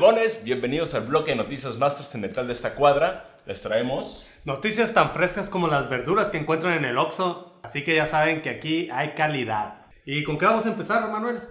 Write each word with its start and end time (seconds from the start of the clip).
Plebones, 0.00 0.44
bienvenidos 0.44 0.94
al 0.94 1.02
bloque 1.02 1.32
de 1.32 1.36
noticias 1.36 1.76
más 1.76 1.94
trascendental 1.94 2.46
de 2.46 2.54
esta 2.54 2.74
cuadra. 2.74 3.36
Les 3.44 3.60
traemos 3.60 4.26
Noticias 4.46 4.94
tan 4.94 5.12
frescas 5.12 5.50
como 5.50 5.68
las 5.68 5.90
verduras 5.90 6.30
que 6.30 6.38
encuentran 6.38 6.72
en 6.72 6.86
el 6.86 6.96
Oxxo, 6.96 7.60
así 7.62 7.84
que 7.84 7.96
ya 7.96 8.06
saben 8.06 8.40
que 8.40 8.48
aquí 8.48 8.88
hay 8.90 9.10
calidad. 9.10 9.88
¿Y 10.06 10.24
con 10.24 10.38
qué 10.38 10.46
vamos 10.46 10.64
a 10.64 10.70
empezar, 10.70 11.06
Manuel? 11.10 11.42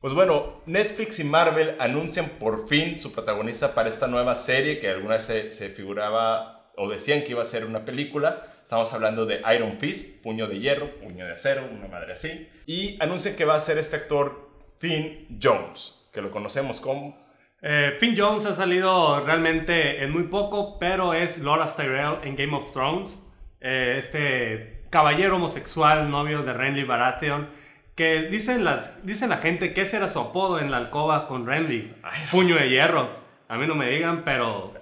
Pues 0.00 0.14
bueno, 0.14 0.62
Netflix 0.66 1.20
y 1.20 1.24
Marvel 1.24 1.76
anuncian 1.78 2.26
por 2.40 2.68
fin 2.68 2.98
su 2.98 3.12
protagonista 3.12 3.72
para 3.72 3.88
esta 3.88 4.08
nueva 4.08 4.34
serie 4.34 4.80
que 4.80 4.88
alguna 4.88 5.14
vez 5.14 5.24
se, 5.24 5.52
se 5.52 5.68
figuraba 5.68 6.72
o 6.76 6.90
decían 6.90 7.22
que 7.22 7.30
iba 7.30 7.42
a 7.42 7.44
ser 7.44 7.66
una 7.66 7.84
película. 7.84 8.48
Estamos 8.64 8.92
hablando 8.92 9.26
de 9.26 9.42
Iron 9.54 9.78
Fist, 9.78 10.24
puño 10.24 10.48
de 10.48 10.58
hierro, 10.58 10.92
puño 10.96 11.24
de 11.24 11.34
acero, 11.34 11.68
una 11.72 11.86
madre 11.86 12.14
así. 12.14 12.48
Y 12.66 13.00
anuncian 13.00 13.36
que 13.36 13.44
va 13.44 13.54
a 13.54 13.60
ser 13.60 13.78
este 13.78 13.94
actor 13.94 14.50
Finn 14.80 15.38
Jones, 15.40 15.94
que 16.12 16.20
lo 16.20 16.32
conocemos 16.32 16.80
como 16.80 17.22
Eh, 17.64 17.96
Finn 18.00 18.14
Jones 18.16 18.44
ha 18.46 18.54
salido 18.56 19.24
realmente 19.24 20.02
en 20.02 20.10
muy 20.10 20.24
poco, 20.24 20.78
pero 20.80 21.14
es 21.14 21.38
Laura 21.38 21.66
Tyrell 21.66 22.18
en 22.24 22.34
Game 22.34 22.56
of 22.56 22.72
Thrones. 22.72 23.16
Eh, 23.60 23.94
este 23.98 24.86
caballero 24.90 25.36
homosexual, 25.36 26.10
novio 26.10 26.42
de 26.42 26.52
Renly 26.52 26.82
Baratheon, 26.82 27.48
que 27.94 28.22
dicen, 28.22 28.64
las, 28.64 29.04
dicen 29.06 29.30
la 29.30 29.36
gente 29.38 29.72
que 29.72 29.82
ese 29.82 29.98
era 29.98 30.08
su 30.12 30.18
apodo 30.18 30.58
en 30.58 30.70
la 30.72 30.78
alcoba 30.78 31.28
con 31.28 31.46
Renly. 31.46 31.94
Ay, 32.02 32.20
Puño 32.32 32.56
de 32.56 32.68
hierro. 32.68 33.08
A 33.48 33.56
mí 33.56 33.66
no 33.66 33.74
me 33.76 33.88
digan, 33.90 34.24
pero 34.24 34.74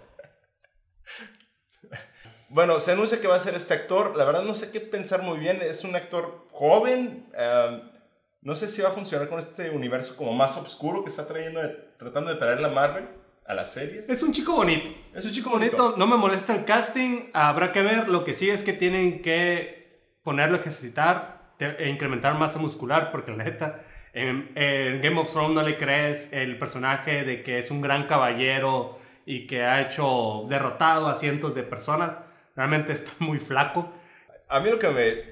Bueno, 2.49 2.81
se 2.81 2.93
anuncia 2.93 3.21
que 3.21 3.29
va 3.29 3.37
a 3.37 3.41
ser 3.41 3.55
este 3.55 3.75
actor. 3.75 4.17
La 4.17 4.25
verdad 4.25 4.43
no 4.43 4.55
sé 4.55 4.73
qué 4.73 4.81
pensar 4.81 5.23
muy 5.23 5.39
bien. 5.39 5.59
Es 5.61 5.85
un 5.85 5.95
actor 5.95 6.47
joven. 6.51 7.27
eh, 7.37 7.83
no 8.43 8.55
sé 8.55 8.69
si 8.69 8.81
va 8.81 8.89
a 8.89 8.93
funcionar 8.93 9.29
con 9.29 9.39
este 9.39 9.71
universo 9.71 10.17
como 10.17 10.33
más 10.33 10.57
oscuro 10.57 11.03
que 11.03 11.11
está 11.11 11.27
trayendo, 11.27 11.61
tratando 11.99 12.33
de 12.33 12.37
traer 12.37 12.61
la 12.61 12.69
Marvel 12.69 13.09
a 13.47 13.55
las 13.55 13.73
series. 13.73 14.09
Es 14.09 14.23
un 14.23 14.33
chico 14.33 14.55
bonito. 14.55 14.91
Es 15.15 15.25
un 15.25 15.33
chico 15.33 15.51
bonito. 15.51 15.77
bonito. 15.77 15.99
No 15.99 16.07
me 16.07 16.17
molesta 16.17 16.55
el 16.55 16.65
casting. 16.65 17.31
Habrá 17.35 17.73
que 17.73 17.83
ver. 17.83 18.09
Lo 18.09 18.25
que 18.25 18.35
sí 18.35 18.49
es 18.49 18.63
que 18.63 18.73
tienen 18.73 19.21
que 19.23 20.17
ponerlo 20.23 20.57
a 20.57 20.61
ejercitar 20.61 21.55
e 21.59 21.89
incrementar 21.89 22.35
masa 22.35 22.59
muscular. 22.59 23.11
Porque 23.11 23.33
la 23.33 23.45
neta, 23.45 23.81
en, 24.15 24.53
en 24.55 25.01
Game 25.01 25.21
of 25.21 25.31
Thrones 25.31 25.55
no 25.55 25.63
le 25.63 25.77
crees 25.77 26.33
el 26.33 26.59
personaje 26.59 27.25
de 27.25 27.43
que 27.43 27.59
es 27.59 27.71
un 27.71 27.81
gran 27.81 28.07
caballero 28.07 28.99
y 29.27 29.47
que 29.47 29.65
ha 29.65 29.83
hecho 29.83 30.45
derrotado 30.49 31.09
a 31.09 31.15
cientos 31.15 31.55
de 31.55 31.63
personas. 31.63 32.13
Realmente 32.57 32.93
está 32.93 33.13
muy 33.19 33.39
flaco. 33.39 33.93
A 34.49 34.61
mí 34.61 34.71
lo 34.71 34.79
que 34.79 34.89
me... 34.89 35.30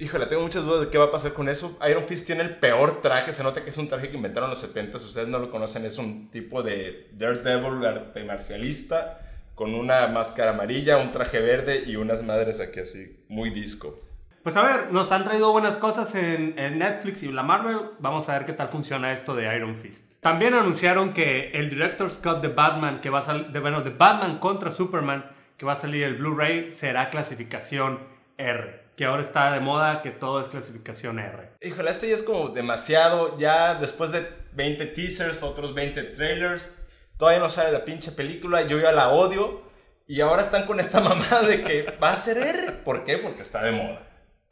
Híjole, 0.00 0.26
tengo 0.26 0.42
muchas 0.42 0.64
dudas 0.64 0.82
de 0.82 0.90
qué 0.90 0.98
va 0.98 1.06
a 1.06 1.10
pasar 1.10 1.32
con 1.32 1.48
eso. 1.48 1.76
Iron 1.90 2.04
Fist 2.04 2.24
tiene 2.24 2.42
el 2.42 2.56
peor 2.56 3.02
traje. 3.02 3.32
Se 3.32 3.42
nota 3.42 3.64
que 3.64 3.70
es 3.70 3.78
un 3.78 3.88
traje 3.88 4.10
que 4.10 4.16
inventaron 4.16 4.46
en 4.46 4.50
los 4.50 4.60
70. 4.60 4.96
Si 5.00 5.06
ustedes 5.06 5.26
no 5.26 5.40
lo 5.40 5.50
conocen, 5.50 5.84
es 5.84 5.98
un 5.98 6.30
tipo 6.30 6.62
de 6.62 7.10
Daredevil, 7.14 7.84
arte 7.84 8.22
marcialista, 8.22 9.20
con 9.56 9.74
una 9.74 10.06
máscara 10.06 10.52
amarilla, 10.52 10.98
un 10.98 11.10
traje 11.10 11.40
verde 11.40 11.82
y 11.84 11.96
unas 11.96 12.22
madres 12.22 12.60
aquí 12.60 12.78
así, 12.78 13.24
muy 13.28 13.50
disco. 13.50 13.98
Pues 14.44 14.56
a 14.56 14.62
ver, 14.62 14.92
nos 14.92 15.10
han 15.10 15.24
traído 15.24 15.50
buenas 15.50 15.76
cosas 15.76 16.14
en, 16.14 16.54
Netflix 16.54 17.24
y 17.24 17.32
la 17.32 17.42
Marvel. 17.42 17.90
Vamos 17.98 18.28
a 18.28 18.34
ver 18.34 18.46
qué 18.46 18.52
tal 18.52 18.68
funciona 18.68 19.12
esto 19.12 19.34
de 19.34 19.52
Iron 19.56 19.74
Fist. 19.74 20.12
También 20.20 20.54
anunciaron 20.54 21.12
que 21.12 21.50
el 21.50 21.70
Director's 21.70 22.18
Cut 22.18 22.40
de 22.40 22.48
Batman, 22.48 23.00
que 23.00 23.10
va 23.10 23.18
a 23.18 23.22
salir, 23.22 23.46
bueno, 23.60 23.82
de 23.82 23.90
Batman 23.90 24.38
contra 24.38 24.70
Superman, 24.70 25.24
que 25.56 25.66
va 25.66 25.72
a 25.72 25.76
salir 25.76 26.04
el 26.04 26.14
Blu-ray, 26.14 26.70
será 26.70 27.10
clasificación 27.10 27.98
R. 28.36 28.87
Que 28.98 29.04
ahora 29.04 29.22
está 29.22 29.52
de 29.52 29.60
moda 29.60 30.02
que 30.02 30.10
todo 30.10 30.40
es 30.40 30.48
clasificación 30.48 31.20
R. 31.20 31.50
Híjole, 31.62 31.88
este 31.88 32.08
ya 32.08 32.16
es 32.16 32.24
como 32.24 32.48
demasiado. 32.48 33.38
Ya 33.38 33.76
después 33.76 34.10
de 34.10 34.26
20 34.54 34.86
teasers, 34.86 35.44
otros 35.44 35.72
20 35.72 36.02
trailers, 36.02 36.76
todavía 37.16 37.38
no 37.38 37.48
sale 37.48 37.70
la 37.70 37.84
pinche 37.84 38.10
película. 38.10 38.62
Yo 38.62 38.80
ya 38.80 38.90
la 38.90 39.10
odio. 39.10 39.62
Y 40.08 40.20
ahora 40.20 40.42
están 40.42 40.66
con 40.66 40.80
esta 40.80 41.00
mamada 41.08 41.42
de 41.42 41.62
que 41.62 41.96
va 42.02 42.10
a 42.10 42.16
ser 42.16 42.38
R. 42.38 42.72
¿Por 42.84 43.04
qué? 43.04 43.18
Porque 43.18 43.42
está 43.42 43.62
de 43.62 43.70
moda. 43.70 44.02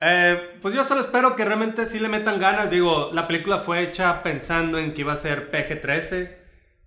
Eh, 0.01 0.59
pues 0.63 0.73
yo 0.77 0.85
solo 0.85 1.01
espero 1.01 1.35
que 1.35 1.45
realmente 1.45 1.85
sí 1.87 1.99
le 1.99 2.09
metan 2.09 2.39
ganas. 2.39 2.71
Digo, 2.71 3.11
la 3.13 3.27
película 3.27 3.59
fue 3.59 3.83
hecha 3.83 4.23
pensando 4.23 4.79
en 4.79 4.95
que 4.95 5.01
iba 5.01 5.15
a 5.15 5.17
ser 5.17 5.51
PG-13. 5.51 6.37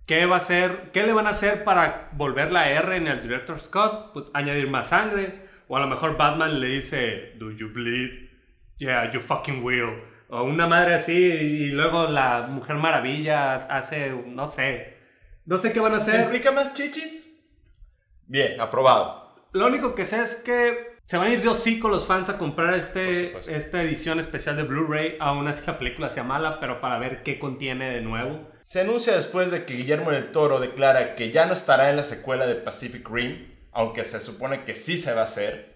¿Qué 0.06 0.24
va 0.24 0.36
a 0.36 0.38
hacer? 0.38 0.92
¿Qué 0.94 1.02
le 1.02 1.12
van 1.12 1.26
a 1.26 1.30
hacer 1.30 1.62
para 1.64 2.08
volver 2.12 2.52
la 2.52 2.70
R 2.70 2.96
en 2.96 3.06
el 3.06 3.20
Director's 3.20 3.68
Cut? 3.68 4.14
Pues 4.14 4.30
añadir 4.32 4.70
más 4.70 4.88
sangre. 4.88 5.49
O 5.72 5.76
a 5.76 5.80
lo 5.80 5.86
mejor 5.86 6.16
Batman 6.16 6.58
le 6.58 6.66
dice, 6.66 7.34
¿Do 7.36 7.52
you 7.52 7.68
bleed? 7.72 8.28
Yeah, 8.78 9.08
you 9.12 9.20
fucking 9.20 9.62
will. 9.62 10.02
O 10.28 10.42
una 10.42 10.66
madre 10.66 10.94
así 10.94 11.12
y 11.12 11.70
luego 11.70 12.08
la 12.08 12.48
Mujer 12.48 12.74
Maravilla 12.74 13.54
hace, 13.54 14.10
no 14.10 14.50
sé. 14.50 14.96
No 15.46 15.58
sé 15.58 15.72
qué 15.72 15.78
van 15.78 15.94
a 15.94 16.00
¿Se 16.00 16.10
hacer. 16.10 16.24
implica 16.24 16.50
más 16.50 16.74
chichis? 16.74 17.40
Bien, 18.26 18.60
aprobado. 18.60 19.46
Lo 19.52 19.68
único 19.68 19.94
que 19.94 20.06
sé 20.06 20.20
es 20.20 20.34
que 20.34 20.96
se 21.04 21.16
van 21.16 21.28
a 21.28 21.32
ir 21.34 21.40
de 21.40 21.48
hocico 21.48 21.88
los 21.88 22.04
fans 22.04 22.28
a 22.28 22.36
comprar 22.36 22.74
este, 22.74 23.36
esta 23.38 23.80
edición 23.80 24.18
especial 24.18 24.56
de 24.56 24.64
Blu-ray. 24.64 25.18
Aún 25.20 25.46
así 25.46 25.62
la 25.64 25.78
película 25.78 26.10
sea 26.10 26.24
mala, 26.24 26.58
pero 26.58 26.80
para 26.80 26.98
ver 26.98 27.22
qué 27.22 27.38
contiene 27.38 27.90
de 27.90 28.00
nuevo. 28.00 28.50
Se 28.62 28.80
anuncia 28.80 29.14
después 29.14 29.52
de 29.52 29.64
que 29.66 29.74
Guillermo 29.74 30.10
del 30.10 30.32
Toro 30.32 30.58
declara 30.58 31.14
que 31.14 31.30
ya 31.30 31.46
no 31.46 31.52
estará 31.52 31.90
en 31.90 31.96
la 31.96 32.02
secuela 32.02 32.48
de 32.48 32.56
Pacific 32.56 33.08
Rim, 33.08 33.59
aunque 33.72 34.04
se 34.04 34.20
supone 34.20 34.64
que 34.64 34.74
sí 34.74 34.96
se 34.96 35.12
va 35.12 35.22
a 35.22 35.24
hacer. 35.24 35.70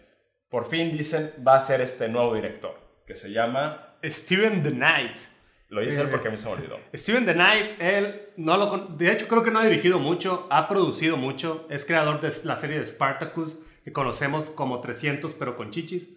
Por 0.48 0.66
fin 0.66 0.96
dicen, 0.96 1.32
va 1.46 1.56
a 1.56 1.60
ser 1.60 1.80
este 1.80 2.08
nuevo 2.08 2.34
director, 2.34 2.78
que 3.06 3.16
se 3.16 3.30
llama... 3.30 3.96
Steven 4.04 4.62
The 4.62 4.70
Knight. 4.70 5.20
Lo 5.68 5.80
dice 5.80 6.02
él 6.02 6.08
porque 6.08 6.28
a 6.28 6.30
mí 6.30 6.36
se 6.36 6.46
me 6.46 6.54
olvidó. 6.54 6.78
Steven 6.94 7.24
The 7.24 7.34
Knight, 7.34 7.80
él 7.80 8.22
no 8.36 8.56
lo... 8.56 8.76
De 8.88 9.10
hecho, 9.10 9.26
creo 9.26 9.42
que 9.42 9.50
no 9.50 9.58
ha 9.58 9.64
dirigido 9.64 9.98
mucho, 9.98 10.46
ha 10.50 10.68
producido 10.68 11.16
mucho. 11.16 11.66
Es 11.70 11.84
creador 11.84 12.20
de 12.20 12.32
la 12.44 12.56
serie 12.56 12.78
de 12.78 12.86
Spartacus, 12.86 13.56
que 13.84 13.92
conocemos 13.92 14.50
como 14.50 14.80
300, 14.80 15.32
pero 15.34 15.56
con 15.56 15.70
chichis. 15.70 16.08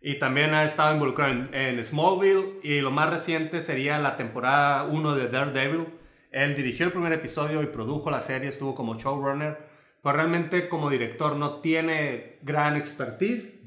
Y 0.00 0.18
también 0.18 0.52
ha 0.54 0.64
estado 0.64 0.92
involucrado 0.94 1.32
en, 1.32 1.54
en 1.54 1.84
Smallville. 1.84 2.60
Y 2.62 2.80
lo 2.80 2.90
más 2.90 3.10
reciente 3.10 3.62
sería 3.62 3.98
la 3.98 4.16
temporada 4.16 4.84
1 4.84 5.14
de 5.14 5.28
Daredevil. 5.28 5.86
Él 6.30 6.56
dirigió 6.56 6.86
el 6.86 6.92
primer 6.92 7.12
episodio 7.12 7.62
y 7.62 7.66
produjo 7.66 8.10
la 8.10 8.20
serie, 8.20 8.48
estuvo 8.48 8.74
como 8.74 8.98
showrunner. 8.98 9.73
Pero 10.04 10.16
realmente 10.16 10.68
como 10.68 10.90
director 10.90 11.34
no 11.34 11.60
tiene 11.60 12.38
gran 12.42 12.76
expertise. 12.76 13.62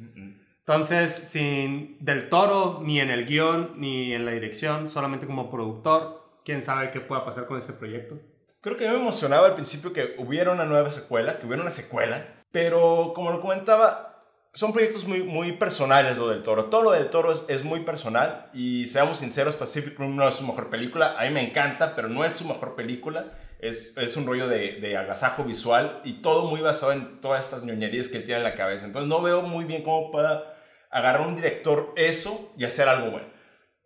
Entonces, 0.59 1.11
sin 1.11 1.97
Del 1.99 2.29
Toro, 2.29 2.79
ni 2.83 2.99
en 2.99 3.09
el 3.09 3.25
guion, 3.25 3.73
ni 3.77 4.13
en 4.13 4.23
la 4.23 4.31
dirección, 4.31 4.91
solamente 4.91 5.25
como 5.25 5.49
productor, 5.49 6.41
quién 6.45 6.61
sabe 6.61 6.91
qué 6.91 6.99
pueda 6.99 7.25
pasar 7.25 7.47
con 7.47 7.57
este 7.57 7.73
proyecto. 7.73 8.19
Creo 8.61 8.77
que 8.77 8.87
me 8.87 8.97
emocionaba 8.97 9.47
al 9.47 9.55
principio 9.55 9.93
que 9.93 10.13
hubiera 10.19 10.51
una 10.51 10.65
nueva 10.65 10.91
secuela, 10.91 11.39
que 11.39 11.47
hubiera 11.47 11.63
una 11.63 11.71
secuela, 11.71 12.27
pero 12.51 13.13
como 13.15 13.31
lo 13.31 13.41
comentaba, 13.41 14.23
son 14.53 14.73
proyectos 14.73 15.07
muy, 15.07 15.23
muy 15.23 15.53
personales 15.53 16.17
lo 16.17 16.29
del 16.29 16.43
Toro. 16.43 16.65
Todo 16.65 16.83
lo 16.83 16.91
del 16.91 17.09
Toro 17.09 17.31
es, 17.31 17.45
es 17.47 17.63
muy 17.63 17.79
personal 17.79 18.51
y 18.53 18.85
seamos 18.85 19.17
sinceros, 19.17 19.55
Pacific 19.55 19.97
Rim 19.97 20.15
no 20.15 20.27
es 20.27 20.35
su 20.35 20.45
mejor 20.45 20.69
película. 20.69 21.15
A 21.17 21.23
mí 21.23 21.31
me 21.31 21.47
encanta, 21.47 21.95
pero 21.95 22.09
no 22.09 22.23
es 22.23 22.33
su 22.33 22.47
mejor 22.47 22.75
película. 22.75 23.33
Es, 23.59 23.97
es 23.97 24.15
un 24.17 24.27
rollo 24.27 24.47
de, 24.47 24.73
de 24.79 24.97
agasajo 24.97 25.43
visual 25.43 26.01
y 26.03 26.21
todo 26.21 26.49
muy 26.49 26.61
basado 26.61 26.91
en 26.91 27.19
todas 27.21 27.45
estas 27.45 27.63
ñoñerías 27.63 28.07
que 28.07 28.17
él 28.17 28.23
tiene 28.23 28.39
en 28.39 28.43
la 28.43 28.55
cabeza. 28.55 28.85
Entonces 28.85 29.09
no 29.09 29.21
veo 29.21 29.41
muy 29.41 29.65
bien 29.65 29.83
cómo 29.83 30.11
pueda 30.11 30.53
agarrar 30.91 31.21
un 31.27 31.35
director 31.35 31.93
eso 31.95 32.53
y 32.57 32.65
hacer 32.65 32.87
algo 32.87 33.11
bueno. 33.11 33.27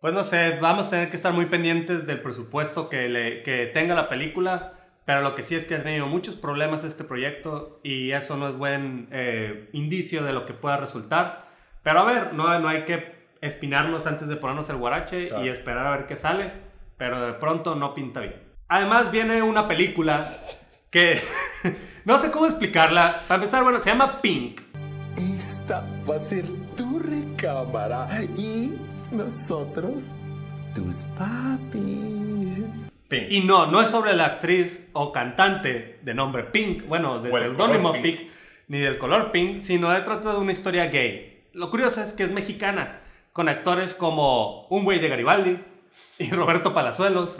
Pues 0.00 0.12
no 0.14 0.24
sé, 0.24 0.58
vamos 0.60 0.86
a 0.88 0.90
tener 0.90 1.10
que 1.10 1.16
estar 1.16 1.32
muy 1.32 1.46
pendientes 1.46 2.06
del 2.06 2.20
presupuesto 2.20 2.88
que, 2.88 3.08
le, 3.08 3.42
que 3.44 3.66
tenga 3.66 3.94
la 3.94 4.08
película, 4.08 4.74
pero 5.04 5.22
lo 5.22 5.34
que 5.34 5.42
sí 5.44 5.54
es 5.54 5.64
que 5.64 5.76
ha 5.76 5.82
tenido 5.82 6.06
muchos 6.06 6.36
problemas 6.36 6.84
este 6.84 7.04
proyecto 7.04 7.80
y 7.82 8.10
eso 8.12 8.36
no 8.36 8.48
es 8.48 8.56
buen 8.56 9.08
eh, 9.12 9.68
indicio 9.72 10.22
de 10.24 10.32
lo 10.32 10.44
que 10.44 10.54
pueda 10.54 10.76
resultar. 10.76 11.48
Pero 11.82 12.00
a 12.00 12.04
ver, 12.04 12.34
no, 12.34 12.58
no 12.58 12.68
hay 12.68 12.84
que 12.84 13.14
espinarnos 13.40 14.06
antes 14.06 14.28
de 14.28 14.36
ponernos 14.36 14.68
el 14.70 14.76
guarache 14.76 15.28
Claro. 15.28 15.44
y 15.44 15.48
esperar 15.48 15.86
a 15.86 15.96
ver 15.96 16.06
qué 16.06 16.16
sale, 16.16 16.52
pero 16.96 17.20
de 17.24 17.32
pronto 17.34 17.74
no 17.74 17.94
pinta 17.94 18.20
bien. 18.20 18.51
Además 18.72 19.10
viene 19.10 19.42
una 19.42 19.68
película 19.68 20.34
que 20.88 21.20
no 22.06 22.18
sé 22.18 22.30
cómo 22.30 22.46
explicarla. 22.46 23.22
Para 23.28 23.42
empezar, 23.42 23.62
bueno, 23.64 23.80
se 23.80 23.90
llama 23.90 24.22
Pink. 24.22 24.62
Esta 25.14 25.86
va 26.08 26.16
a 26.16 26.18
ser 26.18 26.46
tu 26.74 26.98
recámara 26.98 28.08
y 28.34 28.72
nosotros 29.10 30.04
tus 30.74 31.04
papis. 31.18 32.64
Pink. 33.08 33.30
Y 33.30 33.40
no, 33.40 33.66
no 33.66 33.82
es 33.82 33.90
sobre 33.90 34.14
la 34.14 34.24
actriz 34.24 34.88
o 34.94 35.12
cantante 35.12 35.98
de 36.00 36.14
nombre 36.14 36.44
Pink, 36.44 36.86
bueno, 36.88 37.20
de 37.20 37.30
seudónimo 37.30 37.92
Pink. 37.92 38.02
pink. 38.02 38.20
ni 38.68 38.78
del 38.78 38.96
color 38.96 39.32
Pink, 39.32 39.60
sino 39.60 39.90
de 39.90 40.00
trata 40.00 40.32
de 40.32 40.38
una 40.38 40.52
historia 40.52 40.86
gay. 40.86 41.42
Lo 41.52 41.68
curioso 41.68 42.00
es 42.00 42.14
que 42.14 42.22
es 42.22 42.30
mexicana, 42.30 43.00
con 43.34 43.50
actores 43.50 43.92
como 43.92 44.66
un 44.68 44.84
güey 44.84 44.98
de 44.98 45.10
Garibaldi 45.10 45.58
y 46.18 46.30
Roberto 46.32 46.72
Palazuelos. 46.74 47.30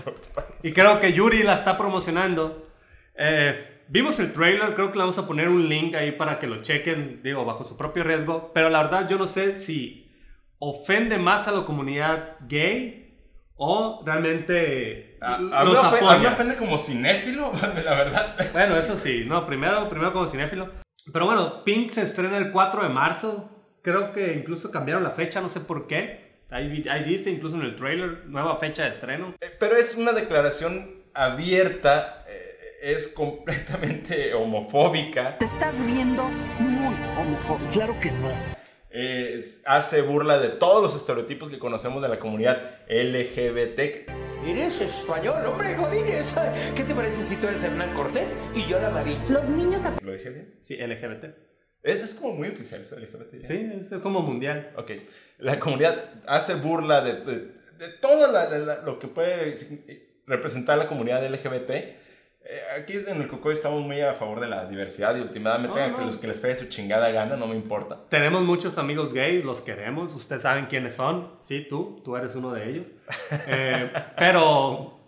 Y 0.62 0.72
creo 0.72 1.00
que 1.00 1.12
Yuri 1.12 1.42
la 1.42 1.54
está 1.54 1.76
promocionando. 1.78 2.68
Eh, 3.16 3.84
vimos 3.88 4.18
el 4.20 4.32
trailer, 4.32 4.74
creo 4.74 4.90
que 4.90 4.98
le 4.98 5.02
vamos 5.04 5.18
a 5.18 5.26
poner 5.26 5.48
un 5.48 5.68
link 5.68 5.94
ahí 5.94 6.12
para 6.12 6.38
que 6.38 6.46
lo 6.46 6.62
chequen, 6.62 7.20
digo, 7.22 7.44
bajo 7.44 7.64
su 7.64 7.76
propio 7.76 8.04
riesgo. 8.04 8.50
Pero 8.54 8.70
la 8.70 8.82
verdad 8.84 9.08
yo 9.08 9.18
no 9.18 9.26
sé 9.26 9.60
si 9.60 10.10
ofende 10.58 11.18
más 11.18 11.48
a 11.48 11.52
la 11.52 11.64
comunidad 11.64 12.36
gay 12.48 12.98
o 13.56 14.02
realmente 14.04 15.18
A, 15.20 15.34
a 15.36 15.38
los 15.40 15.52
mí 15.64 15.72
me 15.72 15.78
ofe- 15.78 15.84
a 15.98 16.00
mí 16.00 16.06
apoya. 16.26 16.32
ofende 16.32 16.56
como 16.56 16.78
cinéfilo, 16.78 17.52
la 17.84 17.94
verdad. 17.94 18.36
Bueno, 18.52 18.76
eso 18.76 18.96
sí, 18.96 19.24
no, 19.26 19.46
primero, 19.46 19.88
primero 19.88 20.12
como 20.12 20.26
cinéfilo. 20.26 20.70
Pero 21.12 21.26
bueno, 21.26 21.64
Pink 21.64 21.90
se 21.90 22.02
estrena 22.02 22.38
el 22.38 22.50
4 22.52 22.82
de 22.84 22.88
marzo. 22.88 23.48
Creo 23.82 24.12
que 24.12 24.34
incluso 24.34 24.70
cambiaron 24.70 25.02
la 25.02 25.10
fecha, 25.10 25.40
no 25.40 25.48
sé 25.48 25.58
por 25.60 25.86
qué. 25.88 26.31
Ahí, 26.52 26.84
ahí 26.90 27.04
dice 27.04 27.30
incluso 27.30 27.56
en 27.56 27.62
el 27.62 27.76
trailer, 27.76 28.26
nueva 28.26 28.56
fecha 28.58 28.84
de 28.84 28.90
estreno. 28.90 29.34
Eh, 29.40 29.50
Pero 29.58 29.76
es 29.76 29.96
una 29.96 30.12
declaración 30.12 31.02
abierta, 31.14 32.24
eh, 32.28 32.58
es 32.82 33.08
completamente 33.08 34.34
homofóbica, 34.34 35.38
Te 35.38 35.46
estás 35.46 35.74
viendo 35.86 36.24
muy 36.58 36.94
homofóbico. 37.18 37.70
Claro 37.72 37.98
que 38.00 38.10
no. 38.10 38.28
eh, 38.90 39.36
es- 39.38 39.62
hace 39.64 40.02
burla 40.02 40.38
de 40.38 40.50
todos 40.50 40.82
los 40.82 40.94
estereotipos 40.94 41.48
que 41.48 41.58
conocemos 41.58 42.02
de 42.02 42.08
la 42.10 42.18
comunidad 42.18 42.80
LGBT. 42.88 44.06
Eres 44.46 44.80
español, 44.80 45.46
hombre, 45.46 45.74
Godínez. 45.74 46.34
¿Qué 46.74 46.84
te 46.84 46.94
parece 46.94 47.24
si 47.24 47.36
tú 47.36 47.46
eres 47.46 47.62
Hernán 47.64 47.94
Cortés 47.94 48.26
y 48.54 48.66
yo 48.66 48.78
la 48.80 48.90
María? 48.90 49.16
Los 49.30 49.48
niños 49.48 49.80
¿Lo 50.02 50.12
dije 50.12 50.28
bien? 50.30 50.54
Sí, 50.60 50.76
LGBT. 50.76 51.51
Es, 51.82 52.00
es 52.00 52.14
como 52.14 52.34
muy 52.34 52.48
oficial 52.48 52.80
eso 52.80 52.96
LGBT. 52.98 53.40
ya. 53.40 53.48
Sí, 53.48 53.72
es 53.78 53.92
como 54.00 54.20
mundial. 54.20 54.72
Ok. 54.76 54.92
La 55.38 55.58
comunidad 55.58 55.96
hace 56.26 56.54
burla 56.54 57.02
de, 57.02 57.14
de, 57.24 57.34
de 57.78 57.88
todo 58.00 58.30
la- 58.30 58.48
la- 58.48 58.58
la- 58.58 58.82
lo 58.82 58.98
que 58.98 59.08
puede 59.08 59.54
representar 60.26 60.78
la 60.78 60.86
comunidad 60.86 61.24
LGBT. 61.26 61.70
Eh, 62.44 62.60
aquí 62.76 62.94
en 63.06 63.20
el 63.22 63.28
Cocoy 63.28 63.52
estamos 63.52 63.82
muy 63.82 64.00
a 64.00 64.14
favor 64.14 64.40
de 64.40 64.48
la 64.48 64.66
diversidad 64.66 65.16
y 65.16 65.20
últimamente 65.20 65.78
No, 65.78 65.84
a 65.84 65.88
no. 65.88 65.98
que 65.98 66.04
los 66.04 66.16
que 66.16 66.26
les 66.26 66.38
pegue 66.40 66.54
su 66.56 66.68
chingada 66.68 67.10
gana, 67.12 67.36
no 67.36 67.46
me 67.46 67.54
importa. 67.54 67.98
Tenemos 68.08 68.42
muchos 68.42 68.78
amigos 68.78 69.12
gays, 69.12 69.44
los 69.44 69.60
queremos, 69.60 70.12
ustedes 70.14 70.42
saben 70.42 70.66
quiénes 70.66 70.94
son. 70.94 71.36
Sí, 71.42 71.66
tú, 71.68 72.00
tú 72.04 72.16
eres 72.16 72.34
uno 72.34 72.52
de 72.52 72.68
ellos. 72.70 72.86
Eh, 73.48 73.92
pero 74.18 74.98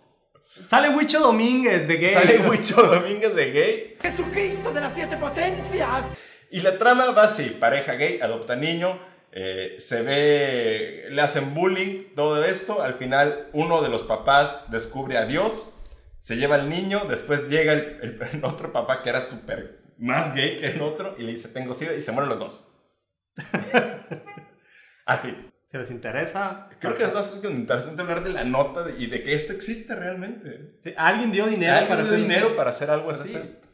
sale 0.63 0.89
Huicho 0.89 1.19
Domínguez 1.19 1.87
de 1.87 1.97
gay. 1.97 2.13
Sale 2.13 2.37
Huicho 2.47 2.81
Domínguez 2.83 3.35
de 3.35 3.51
gay. 3.51 3.97
¡Jesucristo 4.01 4.71
de 4.73 4.81
las 4.81 4.93
siete 4.93 5.17
potencias! 5.17 6.11
Y 6.55 6.61
la 6.61 6.77
trama 6.77 7.11
va 7.11 7.23
así, 7.23 7.49
pareja 7.59 7.93
gay, 7.95 8.19
adopta 8.21 8.55
niño, 8.55 8.97
eh, 9.33 9.75
se 9.77 10.01
ve, 10.03 11.07
le 11.09 11.21
hacen 11.21 11.53
bullying, 11.53 12.13
todo 12.15 12.43
esto, 12.45 12.81
al 12.81 12.93
final 12.93 13.49
uno 13.51 13.81
de 13.81 13.89
los 13.89 14.03
papás 14.03 14.71
descubre 14.71 15.17
a 15.17 15.25
Dios, 15.25 15.73
se 16.19 16.37
lleva 16.37 16.55
al 16.55 16.69
niño, 16.69 17.01
después 17.09 17.49
llega 17.49 17.73
el, 17.73 17.99
el- 18.01 18.19
el 18.33 18.45
otro 18.45 18.71
papá 18.71 19.03
que 19.03 19.09
era 19.09 19.21
súper 19.21 19.81
más 19.97 20.33
gay 20.33 20.57
que 20.57 20.67
el 20.67 20.81
otro 20.81 21.15
y 21.17 21.23
le 21.23 21.31
dice 21.33 21.49
tengo 21.49 21.73
sida 21.73 21.93
y 21.93 21.99
se 22.01 22.11
mueren 22.13 22.29
los 22.29 22.39
dos. 22.39 22.71
así. 25.05 25.35
Si 25.65 25.77
les 25.77 25.89
interesa. 25.91 26.69
Creo 26.79 26.95
que 26.95 27.03
es 27.03 27.13
bastante 27.13 27.49
interesante 27.49 28.01
hablar 28.01 28.23
de 28.23 28.29
la 28.29 28.43
nota 28.43 28.85
y 28.97 29.07
de 29.07 29.23
que 29.23 29.33
esto 29.33 29.51
existe 29.51 29.95
realmente. 29.95 30.77
Sí, 30.83 30.93
alguien 30.95 31.31
dio 31.31 31.47
dinero 31.47 31.73
Alguien 31.73 31.89
para 31.89 32.03
dio 32.03 32.13
hacer 32.13 32.27
dinero 32.27 32.55
para 32.55 32.69
hacer 32.69 32.89
algo 32.91 33.07
para 33.07 33.17
así. 33.19 33.35
hacer- 33.35 33.64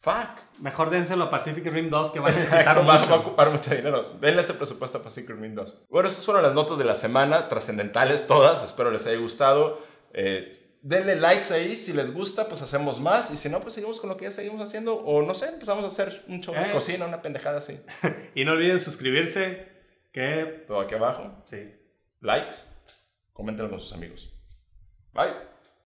Fuck. 0.00 0.60
Mejor 0.60 0.90
dénselo 0.90 1.24
a 1.24 1.30
Pacific 1.30 1.66
Rim 1.66 1.90
2 1.90 2.10
que 2.12 2.20
va 2.20 2.26
a 2.26 2.30
necesitar 2.30 2.60
Exacto, 2.60 2.84
va, 2.86 2.98
mucho. 2.98 3.10
va 3.10 3.16
a 3.16 3.18
ocupar 3.20 3.50
mucho 3.50 3.74
dinero. 3.74 4.14
Denle 4.20 4.40
ese 4.42 4.54
presupuesto 4.54 4.98
para 4.98 5.10
Secret 5.10 5.38
Ring 5.40 5.54
2. 5.54 5.86
Bueno, 5.88 6.08
estas 6.08 6.24
fueron 6.24 6.42
las 6.44 6.54
notas 6.54 6.78
de 6.78 6.84
la 6.84 6.94
semana, 6.94 7.48
trascendentales 7.48 8.26
todas. 8.26 8.62
Espero 8.64 8.90
les 8.90 9.06
haya 9.06 9.18
gustado. 9.18 9.80
Eh, 10.12 10.78
denle 10.82 11.16
likes 11.16 11.52
ahí. 11.52 11.76
Si 11.76 11.92
les 11.92 12.14
gusta, 12.14 12.46
pues 12.48 12.62
hacemos 12.62 13.00
más. 13.00 13.30
Y 13.32 13.36
si 13.36 13.48
no, 13.48 13.60
pues 13.60 13.74
seguimos 13.74 13.98
con 14.00 14.08
lo 14.08 14.16
que 14.16 14.26
ya 14.26 14.30
seguimos 14.30 14.60
haciendo. 14.60 14.94
O 14.96 15.22
no 15.22 15.34
sé, 15.34 15.48
empezamos 15.48 15.82
a 15.82 15.88
hacer 15.88 16.24
un 16.28 16.40
show 16.40 16.54
de 16.54 16.62
Eh. 16.68 16.72
cocina, 16.72 17.04
una 17.06 17.20
pendejada 17.20 17.58
así. 17.58 17.80
Y 18.36 18.44
no 18.44 18.52
olviden 18.52 18.80
suscribirse. 18.80 19.66
Que 20.12 20.64
Todo 20.66 20.80
aquí 20.80 20.94
abajo. 20.94 21.44
sí. 21.50 21.74
Likes. 22.20 22.54
Coméntenlo 23.32 23.70
con 23.70 23.80
sus 23.80 23.92
amigos. 23.92 24.32